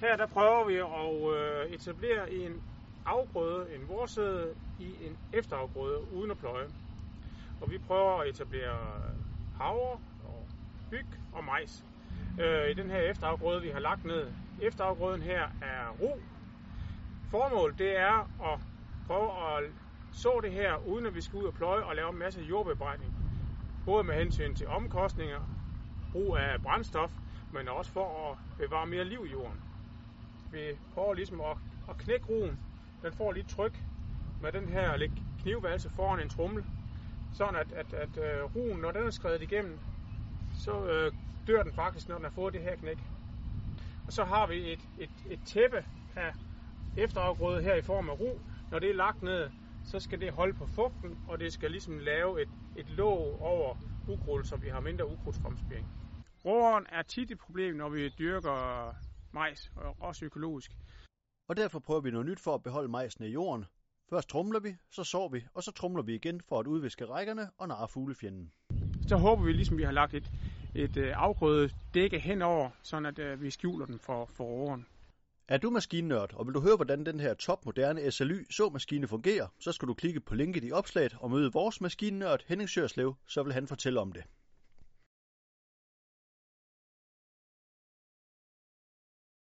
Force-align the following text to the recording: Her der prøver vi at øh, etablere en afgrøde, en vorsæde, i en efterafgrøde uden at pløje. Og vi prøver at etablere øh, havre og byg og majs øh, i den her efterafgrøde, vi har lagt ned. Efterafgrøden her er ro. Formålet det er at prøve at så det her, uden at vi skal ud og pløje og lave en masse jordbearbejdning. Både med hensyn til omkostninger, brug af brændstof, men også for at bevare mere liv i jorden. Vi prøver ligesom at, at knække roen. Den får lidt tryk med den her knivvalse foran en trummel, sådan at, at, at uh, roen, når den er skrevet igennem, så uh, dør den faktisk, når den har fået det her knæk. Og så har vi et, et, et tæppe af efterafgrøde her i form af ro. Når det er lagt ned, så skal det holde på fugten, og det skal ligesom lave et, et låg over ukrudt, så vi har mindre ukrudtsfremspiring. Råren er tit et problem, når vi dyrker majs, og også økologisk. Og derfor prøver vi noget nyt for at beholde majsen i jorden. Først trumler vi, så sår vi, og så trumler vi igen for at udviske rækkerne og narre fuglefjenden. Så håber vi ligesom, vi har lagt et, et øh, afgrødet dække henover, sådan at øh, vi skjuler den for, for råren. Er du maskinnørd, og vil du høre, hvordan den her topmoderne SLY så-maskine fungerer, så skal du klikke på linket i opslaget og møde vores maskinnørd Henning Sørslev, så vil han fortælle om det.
Her 0.00 0.16
der 0.16 0.26
prøver 0.26 0.64
vi 0.64 0.76
at 0.76 1.36
øh, 1.36 1.70
etablere 1.72 2.30
en 2.30 2.62
afgrøde, 3.04 3.74
en 3.74 3.88
vorsæde, 3.88 4.54
i 4.78 5.06
en 5.06 5.16
efterafgrøde 5.32 6.12
uden 6.12 6.30
at 6.30 6.38
pløje. 6.38 6.68
Og 7.60 7.70
vi 7.70 7.78
prøver 7.78 8.20
at 8.20 8.28
etablere 8.28 8.96
øh, 8.96 9.14
havre 9.54 9.98
og 10.24 10.48
byg 10.90 11.06
og 11.32 11.44
majs 11.44 11.84
øh, 12.40 12.70
i 12.70 12.74
den 12.74 12.90
her 12.90 13.00
efterafgrøde, 13.00 13.62
vi 13.62 13.68
har 13.68 13.80
lagt 13.80 14.04
ned. 14.04 14.26
Efterafgrøden 14.62 15.22
her 15.22 15.48
er 15.60 15.90
ro. 15.90 16.20
Formålet 17.30 17.78
det 17.78 17.96
er 17.96 18.52
at 18.52 18.60
prøve 19.06 19.56
at 19.56 19.72
så 20.12 20.40
det 20.42 20.52
her, 20.52 20.76
uden 20.76 21.06
at 21.06 21.14
vi 21.14 21.20
skal 21.20 21.36
ud 21.36 21.44
og 21.44 21.54
pløje 21.54 21.84
og 21.84 21.96
lave 21.96 22.10
en 22.10 22.18
masse 22.18 22.40
jordbearbejdning. 22.40 23.12
Både 23.84 24.04
med 24.04 24.14
hensyn 24.14 24.54
til 24.54 24.68
omkostninger, 24.68 25.40
brug 26.12 26.36
af 26.36 26.62
brændstof, 26.62 27.12
men 27.52 27.68
også 27.68 27.92
for 27.92 28.30
at 28.30 28.38
bevare 28.58 28.86
mere 28.86 29.04
liv 29.04 29.26
i 29.26 29.30
jorden. 29.30 29.75
Vi 30.56 30.78
prøver 30.94 31.14
ligesom 31.14 31.40
at, 31.40 31.56
at 31.88 31.96
knække 31.98 32.26
roen. 32.28 32.58
Den 33.02 33.12
får 33.12 33.32
lidt 33.32 33.48
tryk 33.48 33.84
med 34.42 34.52
den 34.52 34.68
her 34.68 35.08
knivvalse 35.42 35.90
foran 35.90 36.20
en 36.20 36.28
trummel, 36.28 36.64
sådan 37.34 37.56
at, 37.56 37.72
at, 37.72 37.92
at 37.94 38.44
uh, 38.44 38.56
roen, 38.56 38.80
når 38.80 38.90
den 38.90 39.06
er 39.06 39.10
skrevet 39.10 39.42
igennem, 39.42 39.78
så 40.58 40.72
uh, 40.72 41.12
dør 41.46 41.62
den 41.62 41.72
faktisk, 41.72 42.08
når 42.08 42.14
den 42.14 42.24
har 42.24 42.30
fået 42.30 42.54
det 42.54 42.62
her 42.62 42.76
knæk. 42.76 42.98
Og 44.06 44.12
så 44.12 44.24
har 44.24 44.46
vi 44.46 44.72
et, 44.72 44.80
et, 44.98 45.10
et 45.30 45.40
tæppe 45.44 45.84
af 46.16 46.32
efterafgrøde 46.96 47.62
her 47.62 47.74
i 47.74 47.82
form 47.82 48.10
af 48.10 48.20
ro. 48.20 48.40
Når 48.70 48.78
det 48.78 48.90
er 48.90 48.94
lagt 48.94 49.22
ned, 49.22 49.50
så 49.84 50.00
skal 50.00 50.20
det 50.20 50.32
holde 50.32 50.54
på 50.54 50.66
fugten, 50.66 51.18
og 51.28 51.40
det 51.40 51.52
skal 51.52 51.70
ligesom 51.70 51.98
lave 51.98 52.42
et, 52.42 52.48
et 52.76 52.90
låg 52.90 53.40
over 53.40 53.74
ukrudt, 54.08 54.46
så 54.46 54.56
vi 54.56 54.68
har 54.68 54.80
mindre 54.80 55.06
ukrudtsfremspiring. 55.06 55.86
Råren 56.44 56.86
er 56.88 57.02
tit 57.02 57.30
et 57.30 57.38
problem, 57.38 57.74
når 57.74 57.88
vi 57.88 58.08
dyrker 58.08 58.94
majs, 59.36 59.72
og 59.76 59.96
også 60.00 60.24
økologisk. 60.24 60.70
Og 61.48 61.56
derfor 61.56 61.78
prøver 61.78 62.00
vi 62.00 62.10
noget 62.10 62.26
nyt 62.26 62.40
for 62.40 62.54
at 62.54 62.62
beholde 62.62 62.88
majsen 62.88 63.24
i 63.24 63.28
jorden. 63.28 63.64
Først 64.10 64.28
trumler 64.28 64.60
vi, 64.60 64.76
så 64.90 65.04
sår 65.04 65.28
vi, 65.28 65.44
og 65.54 65.62
så 65.62 65.72
trumler 65.72 66.02
vi 66.02 66.14
igen 66.14 66.40
for 66.40 66.60
at 66.60 66.66
udviske 66.66 67.04
rækkerne 67.06 67.50
og 67.58 67.68
narre 67.68 67.88
fuglefjenden. 67.88 68.52
Så 69.08 69.16
håber 69.16 69.44
vi 69.44 69.52
ligesom, 69.52 69.78
vi 69.78 69.82
har 69.82 69.92
lagt 69.92 70.14
et, 70.14 70.30
et 70.74 70.96
øh, 70.96 71.12
afgrødet 71.16 71.76
dække 71.94 72.18
henover, 72.18 72.70
sådan 72.82 73.06
at 73.06 73.18
øh, 73.18 73.42
vi 73.42 73.50
skjuler 73.50 73.86
den 73.86 73.98
for, 73.98 74.26
for 74.26 74.44
råren. 74.44 74.86
Er 75.48 75.58
du 75.58 75.70
maskinnørd, 75.70 76.34
og 76.34 76.46
vil 76.46 76.54
du 76.54 76.60
høre, 76.60 76.76
hvordan 76.76 77.06
den 77.06 77.20
her 77.20 77.34
topmoderne 77.34 78.10
SLY 78.10 78.46
så-maskine 78.50 79.08
fungerer, 79.08 79.46
så 79.58 79.72
skal 79.72 79.88
du 79.88 79.94
klikke 79.94 80.20
på 80.20 80.34
linket 80.34 80.64
i 80.64 80.72
opslaget 80.72 81.16
og 81.20 81.30
møde 81.30 81.52
vores 81.52 81.80
maskinnørd 81.80 82.44
Henning 82.46 82.70
Sørslev, 82.70 83.14
så 83.26 83.42
vil 83.42 83.52
han 83.52 83.66
fortælle 83.66 84.00
om 84.00 84.12
det. 84.12 84.24